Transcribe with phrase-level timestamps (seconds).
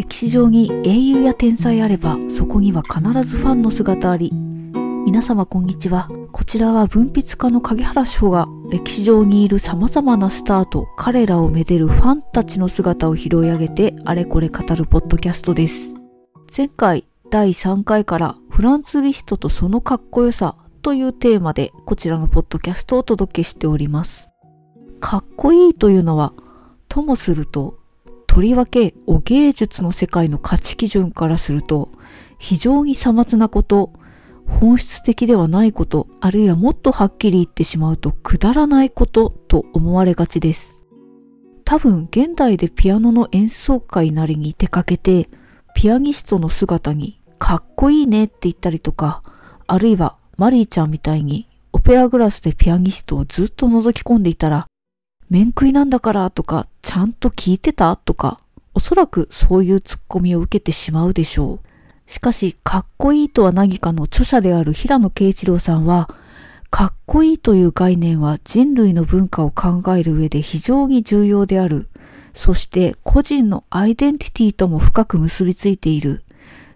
[0.00, 4.32] 歴史上に英雄や天才あればそこには必ずファンの姿あり。
[4.32, 6.08] 皆様こんにちは。
[6.32, 16.00] こちらは文筆家の影原翔が歴史上にいる様々なスターと彼らをめでるファンたちの姿を拾い上げてあれこれ語るポッドキャストです。
[16.56, 24.30] 前回第3回からフランツリストとそのかっこよさというテーマでこちらのポッドキャストをお届けしております。
[24.98, 26.32] かっこいいというのは
[26.88, 27.79] ともすると
[28.30, 31.88] とりわけお芸術の世界の価値基準からすると
[32.38, 33.92] 非常にさまつなこと
[34.46, 40.84] 本質的ではないことあるいはもっとはっきり言ってしまうとくだらないことと思われがちです。
[41.64, 45.28] 多分現代でピアノの演奏会なりに出かけて
[45.74, 49.24] ピアニストの姿にかっこいいねって言ったりとか
[49.66, 54.69] あるいはマリーちゃんみたいにオペラグラスでピアニストをずっと覗き込んでいたら
[55.30, 58.40] 面食いなんだからとか、ちゃんと聞いてたとか、
[58.74, 62.10] おそらくそういうツッコミを受けてしまうでしょう。
[62.10, 66.08] しかし、かっこいいとは何かの著者である平野啓一郎さんは、
[66.68, 71.88] かっこいいという概念は人類の文化を考える上で非常に重要である。
[72.32, 76.24] そして個人のアイデンティティとも深く結びついている。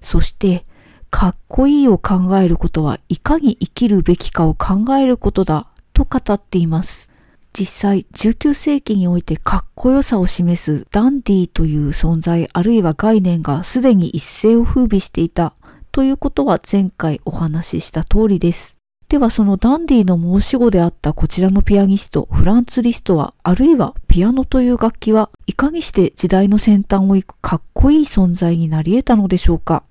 [0.00, 0.64] そして、
[1.10, 7.13] かっこいいを考えることはいかに生きるべきかを考えることだと語っています。
[7.56, 15.54] 実際19世紀においてかっこよさを示すダンディという存在あるいは概念がすでに一世を風靡していた
[15.92, 18.78] ということは前回お話しした通りです。
[19.08, 29.84] ではそのダンディの申し子であったこちらのピアニストフランツ・リストはあるいはピアノという楽器はいかにして時代の先端を行くかっこいい存在になり得たのでしょうか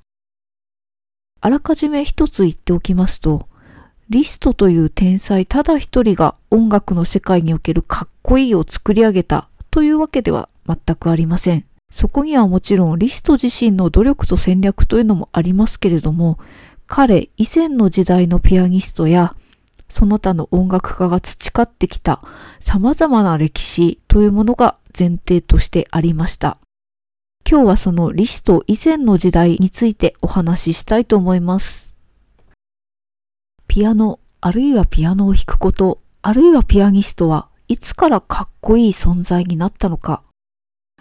[1.40, 3.48] あらかじめ一つ言っておきますと
[4.10, 11.66] リストという天才ただ一人が音楽の世界におけるかっこいいを作り上げたというわけでは全くありません。
[11.90, 16.38] そこにはもちろんリスト自身の努力と戦略というのもありますけれども、
[16.86, 19.36] 彼以前の時代のピアニストや
[19.88, 22.22] その他の音楽家が培ってきた
[22.60, 26.58] 様々な歴史というものが前提としてありました。
[27.50, 31.98] 今日はそのリスト以前の時代についてお話ししたいと思います。
[33.74, 40.22] ピアノ、あるいはピアノを弾くこと、あるいはピアニストはいつからかっこいい存在になったのか。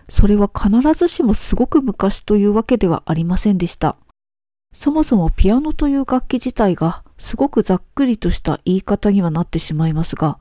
[0.08, 3.96] それは必ずしもすごく昔というわけではありませんでした。
[4.72, 10.38] そもそもピアノという楽器自体がすごくざっくりとした言い方にはなってしまいますが、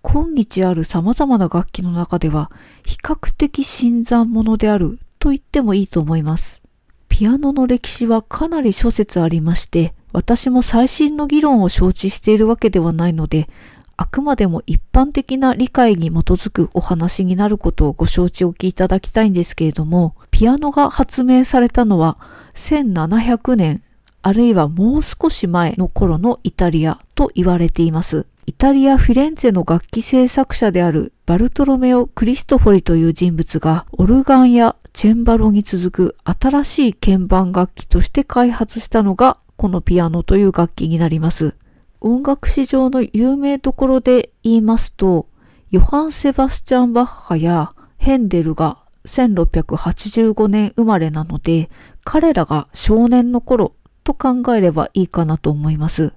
[0.00, 2.52] 今日ある様々な楽器の中では
[2.86, 6.62] 比較的新参者であると言ってもいいと思います。
[7.08, 13.48] ピアノの歴史はかなり諸説ありまして、私も最新の議論を承知しているわけではないので、
[13.96, 22.16] あくまでも一般的な理解に基づくお話になることをご承知おきいただきたいんですけれども、ピアノが発明されたのは
[22.54, 23.82] 1700年、
[24.22, 28.28] あるいはもう少し前の頃のイタリアと言われています。
[28.46, 41.56] イタリア・フィレンツェの楽器製作者であるバルトロメオ・クリストフォリという人物がオルガンやチェンバロに続く新しい鍵盤楽器として開発したのがこのピアノという楽器になります。
[42.00, 45.28] 音楽史上の有名どころで言いますと、
[45.70, 51.70] ヨハン・セバスチャン・バッハやヘンデルが1685年生まれなので、
[52.04, 56.16] 彼らが少年の頃と考えればいいかなと思います。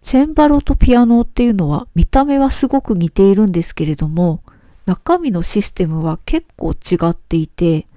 [0.00, 4.42] チェンバロとピアノっていうのは見た目はすごく似ているんですけれども、
[4.84, 7.88] 中身のシステムは結構違っていて、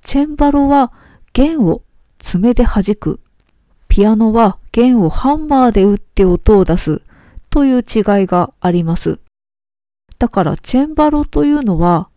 [0.00, 0.92] チェンバロは
[1.34, 1.82] 弦を
[2.18, 3.20] 爪で弾く
[3.92, 7.02] ピアノは弦をハンマーで打って音を出す
[7.50, 7.82] という違い
[8.26, 9.20] があります。
[10.18, 12.08] だからチェンバロというのは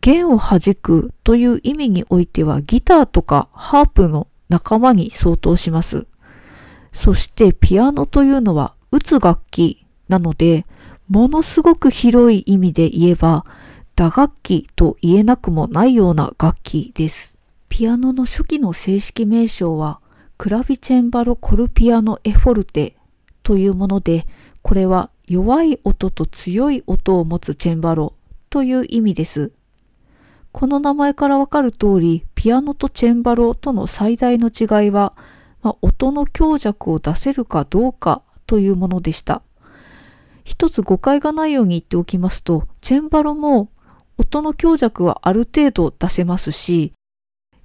[0.00, 6.06] 弦を弾くという意味においてはギターとかハープの仲間に相当します。
[6.92, 10.66] そしてピアノというのは打つ楽器なので
[11.08, 13.44] ものすごく広い意味で言えば
[13.96, 17.40] 打楽器と言えなくもないような楽器です。
[17.68, 20.00] ピアノの初期の正式名称は
[20.38, 22.94] クラビチェンバロコルピアノエフォルテ
[23.42, 24.24] というもので、
[24.62, 28.14] これは弱い音と強い音を持つチェンバロ
[28.48, 29.52] という意味です。
[30.52, 35.12] この名前からわかる通り、ピアノとチェンバロとの最大の違いは、
[35.60, 39.42] まあ、音の強弱を出せるかどうかというものでした。
[40.44, 43.72] 一つ誤解がないように言っておきますと、チェンバロも
[44.16, 46.92] 音の強弱はある程度出せますし、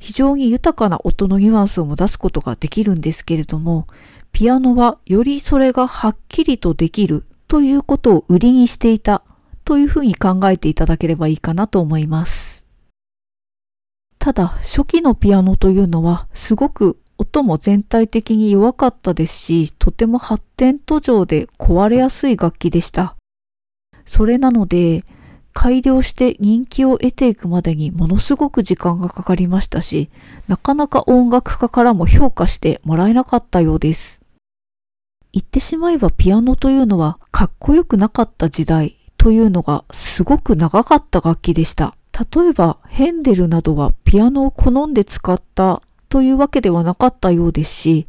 [0.03, 3.87] 非常に豊かな音のニュアンスをも出すことができるんですけれども、
[4.33, 9.23] ピアノはよりそれがはっきりとできるということを売りにしていた
[9.63, 12.65] というふうに考えていただければいいかなと思います。
[14.19, 23.15] ただ初期のピアノというのはすごく音も全体的に弱かったですし、とても発展途上で壊れやすい楽器でした。
[24.03, 25.05] それなので、
[25.53, 30.09] 改良して人気を得ていくまでにものすごく時間がかかりましたし、
[30.47, 34.21] なかなか音楽家からも評価してもらえなかったようです。
[35.31, 41.95] 言ってしまえばピアノというのはかっこよくなかった時代というのがすごく長かった楽器でした。
[42.35, 48.07] 例えばヘンデルなどはピアノを好んで使ったというわけではなかったようですし、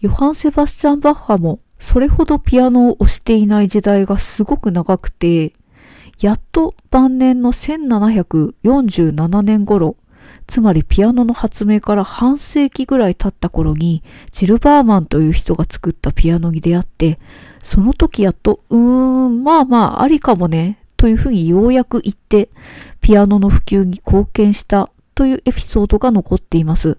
[0.00, 5.52] ヨハン・セバスチャン・バッハもそれほどピアノを押していない時代がすごく長くて、
[6.20, 9.96] やっと晩年の1747年頃、
[10.46, 17.18] つまりピアノの発明から半世紀ぐらい経った頃に、ジルバーマンという人が作ったピアノに出会って、
[17.62, 22.50] その時やっと、うーん、まあまあありかもね、というふうにようやく言って、
[23.00, 26.98] ピアノの普及に貢献したというエピソードが残っています。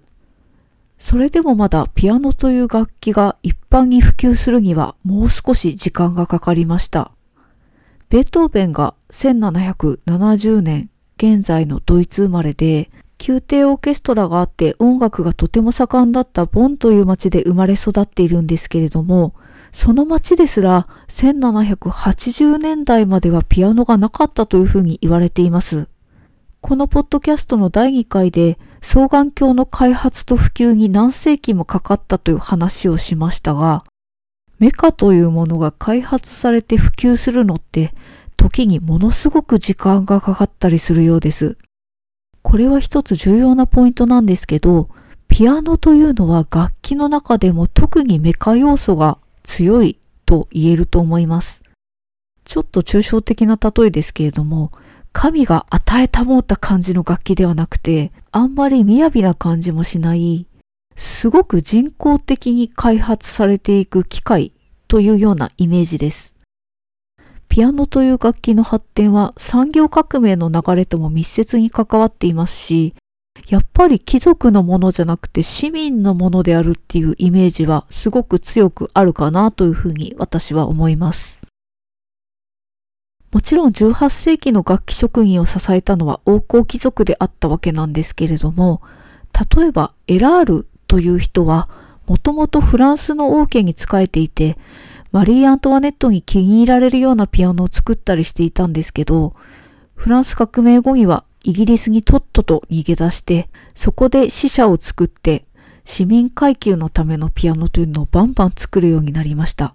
[0.98, 7.12] それでもまだピアノという楽器が一般に普及するにはもう少し時間がかかりました。
[8.08, 12.90] ベートーベンが1770年現在のドイツ生まれで、
[13.26, 19.32] 宮廷オーケストラがあって音楽がとても盛んだったボンという町で生まれ育っているんですけれども、
[19.72, 25.88] その町ですら1780年代まではピアノがなかったというふうに言われています。
[26.60, 33.82] このポッドキャストの第2回で双眼鏡の開発と普及に何世紀もかかったという話をしましたが、
[34.58, 37.94] メカというものが開発されて普及するのって
[38.46, 41.58] 時にものすごく時間がかかったりするようです。
[42.42, 44.88] これは一つ重要なポイントなんですけど、
[45.26, 51.64] ピアノというのは楽器の中でも特にメカ要素が強いと言えると思います。
[52.44, 54.70] ちょっと抽象的な例えですけれども、
[55.12, 60.46] 神が与えたもうた感じの楽器ではなくて、あんまり雅な感じもしない、
[60.94, 64.52] すごく人工的に開発されていく機械
[64.86, 66.35] というようなイメージです。
[67.56, 72.94] ピアノという楽器の発展は産業革命の流れとも密接に関わっていますし、
[73.48, 81.40] やっぱり貴族のものじゃなくて市民のものであるっていうイメージはすごく強くあるかなというふうに私は思います。
[83.32, 88.82] もちろん18世紀の楽器職人を支えたのは王侯貴族であったわけなんですけれども、
[89.56, 91.70] 例えばエラールという人は
[92.06, 94.58] もともとフランスの王家に仕えていて、
[95.16, 99.34] マリー・アントワネットに気に入られるようなピアノを作ったりしていたんですけど、
[99.94, 105.46] フランス革命後にはイギリスにとっとと逃げ出して、そこで死者を作って、
[105.86, 109.74] 市民階級のためのピアノというのをバンバン作るようになりました。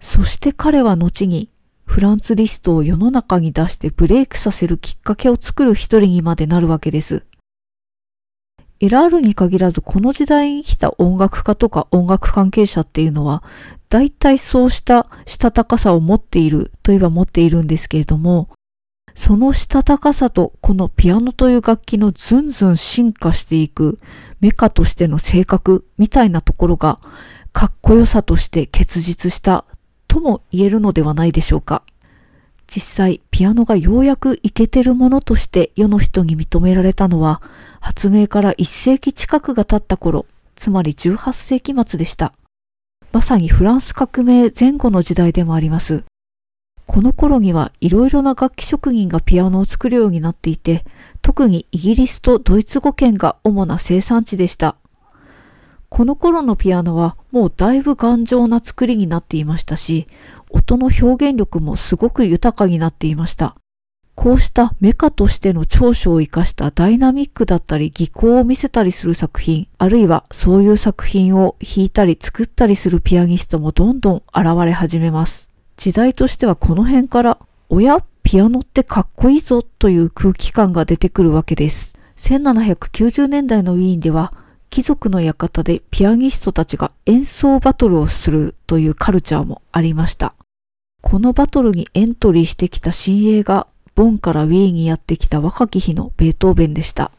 [0.00, 1.50] そして彼は後に
[1.84, 7.26] フランツリストを世の中に出してブレイクさせるきっかけを作る一人にまでなるわけです。
[8.80, 13.42] エラールに限らずこの時代に来た音楽家とか音楽関係者っていうのは
[13.88, 18.50] 大体そうしたしたたかさを持っているといえば持っているんですけれども
[19.14, 23.98] そのしたたかさとこのピアノという楽器のずんずん進化していく
[24.40, 27.00] メカとしての性格みたいなところが
[27.52, 29.64] かっこよさとして結実した
[30.06, 31.82] とも言えるのではないでしょうか。
[32.68, 37.40] 実際、ピアノがようやくイケてるものとして世の人に認められたのは、
[37.80, 42.34] 発明から1世紀近くが経った頃、つまり18世紀末でした。
[43.10, 46.04] まさにフランス革命前後の時代でもあります。
[46.84, 50.84] この頃にはいろいろな楽器職人がピアノを作るようになっていて、
[51.22, 54.76] 特にイギリスとドイツ語圏が主な生産地でした。
[55.88, 60.06] この頃のピアノはもうだいぶ頑丈な作りになっていましたし、
[60.50, 63.56] 音の表現力もすごく豊かになっていました。
[64.14, 75.50] こうしたメカとしての長所を活かしたダイナミックだったり技巧を見せたりする作品、あるいはそういう作品を弾いたり作ったりするピアニストもどんどん現れ始めます。
[75.76, 77.38] 時代としてはこの辺から、
[77.68, 81.96] おや、ピアノってかっこいいぞという空気感が出てくるわけです。
[82.16, 84.32] 1790年代のウィーンでは
[84.70, 90.34] 貴族の館でピアニストたちが演奏バトルをするというカルチャーもありました。
[91.02, 97.10] このバトルにエントリーしてきた新鋭がボンからウィーンにやってきた若き日のベートーベンでした。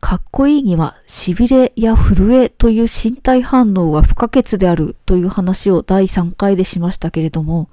[0.00, 7.68] かっこいいには痺れや震えという身体反応が不可欠であるという話を第3回でしましたけれども、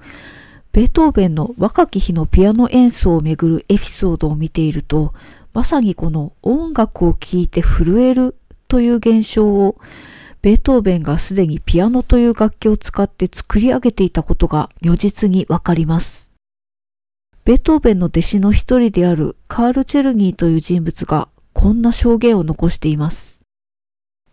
[0.71, 5.13] ベートーベンの若き日のピアノ演奏をめぐるエピソードを見ていると、
[5.53, 8.35] まさにこの音楽を聴いて震える
[8.69, 9.75] という現象を
[10.43, 16.31] ベートーベンがすでにピアノという楽器を使って作り上げていたことが如実にわかります。
[17.45, 23.41] ベートーベンの弟子の一人であるカール・チェルニーという人物がこんな証言を残しています。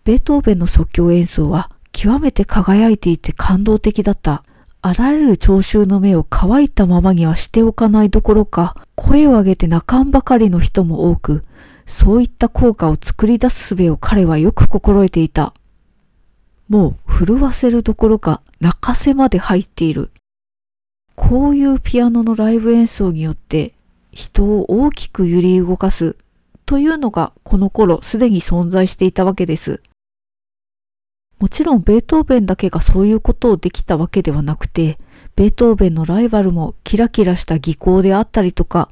[0.05, 4.45] ベートーベンの即興演奏は極めて輝いていて感動的だった。
[4.83, 11.43] あらゆる聴衆の目を乾いたままにはしておかないどころか、声を上げて泣かんばかりの人も多く、
[11.87, 15.55] そういった効果を作り出す術を彼はよく心得ていた。
[16.69, 20.11] もう震わせるどころか泣かせまで入っている。
[21.14, 23.73] こういうピアノのライブ演奏によって
[24.12, 26.16] 人を大きく揺り動かす
[26.66, 29.81] というのがこの頃すでに存在していたわけです。
[31.38, 34.99] もちろんベートーベンだけがそういうことをできたわけではなくて、
[35.37, 38.88] ベートーベンのライバルもキラキラした技巧であったりとか、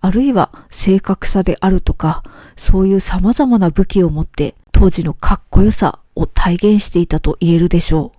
[0.00, 2.22] あるいは正確さであるとか、
[2.56, 8.18] そういう様々な武器を持って当時のかっこよさを体現していたと言えるでしょう。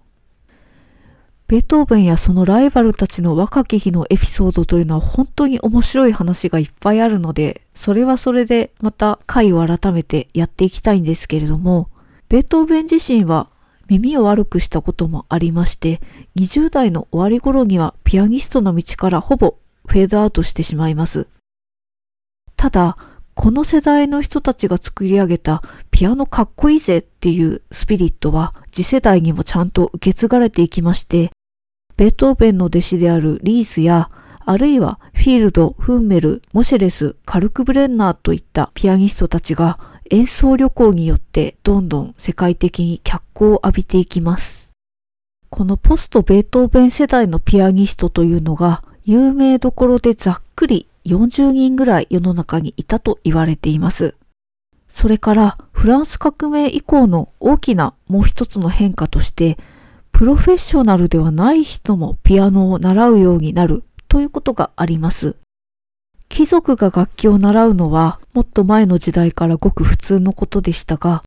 [1.48, 11.90] ベートーベンやそのライバルたちの若き日のエピソードというのは本当に面白い話がいっぱいあるので、それはそれでまた回を改めてやっていきたいんですけれども、
[12.30, 13.50] ベートーベン自身は
[13.88, 16.02] 耳を悪くしたこともありまして、
[16.36, 19.56] 20代の終わり頃にはピアニストの道からほぼ
[19.88, 21.30] フェードアウトしてしまいます。
[22.60, 22.98] ただ、
[23.36, 31.32] この世代の人たちが作り上げたピアノかっこいいぜっていうスピリットは次世代にもちゃんと受け継がれていきまして、
[31.96, 34.12] ベートーベンの弟子であるリースや、
[34.46, 39.80] あるいはフィールド、フンメル、モシェレス、カルクブレンナーといったピアニストたちが
[40.12, 44.74] 演奏旅行によってどんどん世界的に脚光を浴びていきます。
[45.50, 54.18] このポストベートーベン世代のピアニストというのが有名どころでざっくり40人ぐらい世の中にいたと言われています。
[54.88, 59.58] それからフランス革命以降の大きなもう一つの変化として
[60.12, 65.38] プロフェッショナルではない人もピアノを習うようになるということがあります。
[66.28, 71.24] 貴族が楽器を習うのはもっと前の時代からごく普通のことでしたが、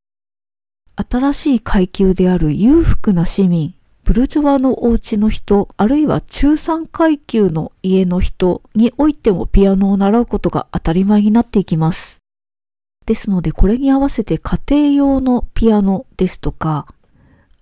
[0.97, 3.75] 新しい階級である裕福な市民、
[4.05, 12.19] ブルジョワのお家の人、あるいは中産階級の家の人においてもピアノを習うことが当たり前になっていきます。
[13.07, 16.87] ですのでこれに合わせて家庭用のピアノですとか、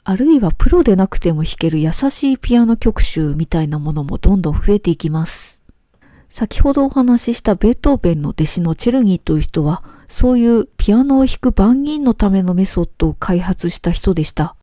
[0.02, 5.62] あるいはプロでなくても弾ける優しいピアノ曲集みたいなものもどんどん増えていきます。
[6.30, 14.56] 先ほどお話ししたベートーベンの弟子のチェルニーという人は、そういうピアノを弾く番人のためのメソッドを開発した人でした。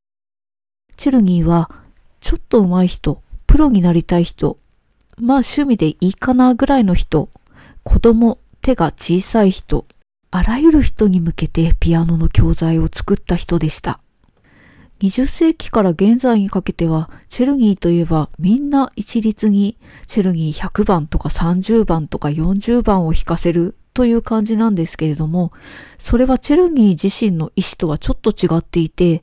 [0.98, 1.70] チェルニーは、
[2.18, 4.58] ちょっと上手い人、プロになりたい人、
[5.16, 7.30] まあ趣味でいいかなぐらいの人、
[7.84, 9.86] 子供、手が小さい人、
[10.32, 14.00] あらゆる人に向けてピアノの教材を作った人でした。
[14.98, 19.78] 20世紀から現在にかけては、チェルニーといえばみんな一律に
[20.08, 25.52] チェルニー100番とか30番とか40番を弾かせるという感じなんですけれども、
[25.96, 29.22] それはチェルニー自身の意思とはちょっと違っていて、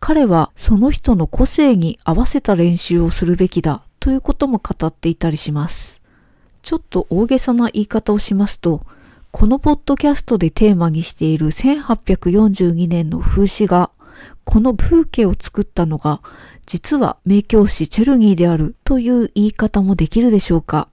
[0.00, 6.02] 彼はその人の個性に合わせた練習をするべきだということも語っていたりします。
[6.62, 8.82] ちょっと大げさな言い方をしますと、
[9.30, 13.90] このポッドキャストでテーマにしている1842年の風刺画
[14.44, 16.22] この風景を作ったのが
[16.64, 20.88] 実は名教師チェルニーであるという言い方もできるでしょうか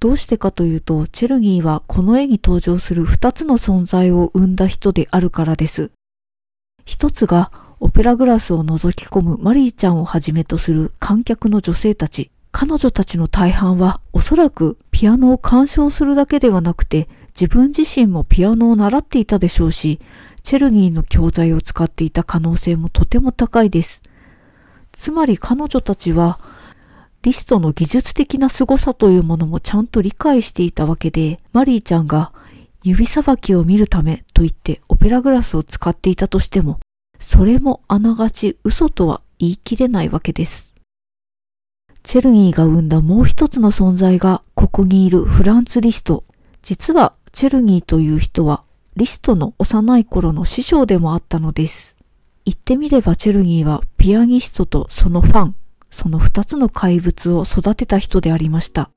[0.00, 5.92] どうしてかというと、チェルニーはこの絵に登場する二つの存在を生んだ人であるからです。
[6.84, 7.52] 一つが
[7.84, 12.30] オペラグラスを覗き込むマリーちゃんをはじめとする観客の女性たち。
[12.52, 19.98] 彼女たちの大半はおそらくピアノを鑑賞するだけではなくて自分自身もピアノを習っていたでしょうし、
[20.44, 24.04] チェルニーの教材を使っていた可能性もとても高いです。
[24.92, 26.38] つまり彼女たちは、
[27.22, 32.32] リストの技術的な凄さというものもちゃんと理解していたわけで、マリーちゃんが
[32.84, 36.78] 指さばきを見るためと言ってオペラグラスを使っていたとしても、
[37.22, 40.74] それもあながち嘘とは言い切れないわけです。
[42.02, 46.24] チェルニーが生んだもう一つの存在がここにいるフランツ・リスト。
[46.62, 48.64] 実はチェルニーという人は
[48.96, 51.96] リストの幼い頃の師匠でもあったのです。
[52.44, 55.54] 言ってみればチェルニーはピアニストとそのファン、
[55.90, 58.90] その二つの怪物を育てた人でありました。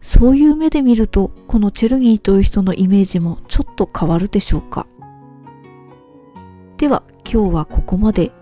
[0.00, 4.86] そういう目で見ると、このチェルニーという人のイメージもちょっと変わるでしょうか。
[6.76, 8.32] では今日はここまで。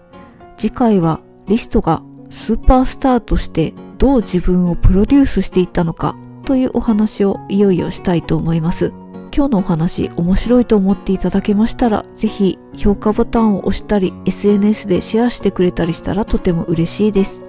[0.56, 8.92] 次回はリストがスーパースターとしてどう自分をプロデュースしていったのかというお話をいよいよしたいと思います。
[9.34, 17.44] 今日のお話面白いと思っていただけましたら、ぜひ評価ボタンを押したり、SNS でシェアしてくれたりしたらとても嬉しいです。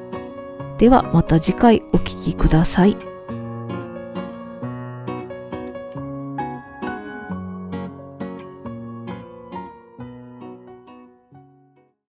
[0.78, 3.11] ではまた次回お聴きください。